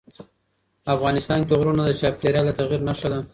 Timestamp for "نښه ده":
2.87-3.19